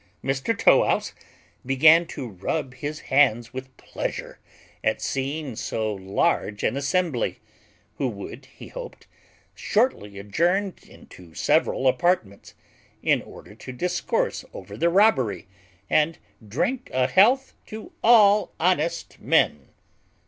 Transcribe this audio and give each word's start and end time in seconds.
Mr 0.23 0.57
Tow 0.57 0.79
wouse 0.79 1.13
began 1.63 2.07
to 2.07 2.27
rub 2.27 2.73
his 2.73 3.01
hands 3.01 3.53
with 3.53 3.77
pleasure 3.77 4.39
at 4.83 4.99
seeing 4.99 5.55
so 5.55 5.93
large 5.93 6.63
an 6.63 6.75
assembly; 6.75 7.39
who 7.99 8.07
would, 8.07 8.47
he 8.47 8.69
hoped, 8.69 9.05
shortly 9.53 10.17
adjourn 10.17 10.73
into 10.87 11.35
several 11.35 11.87
apartments, 11.87 12.55
in 13.03 13.21
order 13.21 13.53
to 13.53 13.71
discourse 13.71 14.43
over 14.55 14.75
the 14.75 14.89
robbery, 14.89 15.45
and 15.87 16.17
drink 16.47 16.89
a 16.91 17.05
health 17.05 17.53
to 17.67 17.91
all 18.03 18.53
honest 18.59 19.19
men. 19.21 19.67